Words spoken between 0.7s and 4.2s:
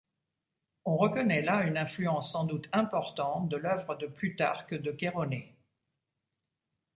On reconnaît là une influence sans doute importante de l’œuvre de